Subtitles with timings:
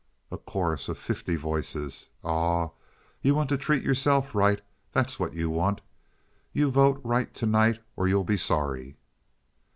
[0.31, 2.09] A Chorus of Fifty Voices.
[2.23, 2.69] "Aw!
[3.21, 4.59] You want to treat yourself right,
[4.93, 5.79] that's what you want.
[6.53, 8.97] You vote right to night or you'll be sorry."